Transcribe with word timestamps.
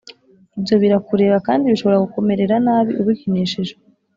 ibyo 0.57 0.75
birakureba 0.81 1.37
kandi 1.47 1.69
bishobora 1.71 2.01
kukumerera 2.03 2.55
nabi 2.65 2.91
ubikinishije. 3.01 3.73